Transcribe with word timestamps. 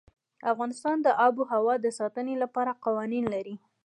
افغانستان 0.51 0.97
د 1.01 1.07
آب 1.25 1.33
وهوا 1.39 1.75
د 1.81 1.87
ساتنې 1.99 2.35
لپاره 2.43 2.79
قوانین 2.85 3.25
لري. 3.33 3.55